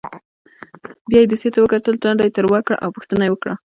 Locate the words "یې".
1.21-1.27, 2.25-2.33, 3.25-3.31